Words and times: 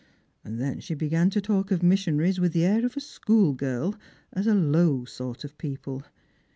And 0.43 0.59
then 0.59 0.79
she 0.79 0.95
began 0.95 1.29
to 1.29 1.39
talk 1.39 1.69
of 1.69 1.83
mission 1.83 2.19
aries, 2.19 2.39
with 2.39 2.53
the 2.53 2.65
air 2.65 2.83
of 2.87 2.97
a 2.97 2.99
schoolgirl, 2.99 3.93
as 4.33 4.47
a 4.47 4.55
low 4.55 5.05
sort 5.05 5.43
of 5.43 5.55
people. 5.59 6.01